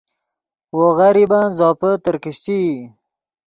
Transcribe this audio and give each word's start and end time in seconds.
وو 0.75 0.87
غریبن 0.99 1.45
زوپے 1.57 1.91
ترکیشچئی 2.03 2.63